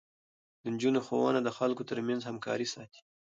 [0.61, 3.01] د نجونو ښوونه د خلکو ترمنځ همکاري ساتي.